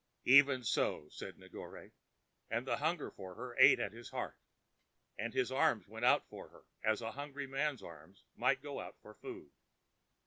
[0.25, 1.91] "Even so," said Negore,
[2.49, 4.35] and the hunger for her ate at his heart,
[5.15, 8.97] and his arms went out for her as a hungry man's arms might go out
[9.03, 9.51] for food.